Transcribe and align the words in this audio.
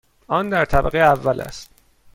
آن 0.27 0.49
در 0.49 0.65
طبقه 0.65 0.97
اول 0.97 1.41
است. 1.41 1.69